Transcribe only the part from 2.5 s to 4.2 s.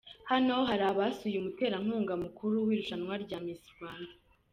w'irushanwa rya Miss Rwanda.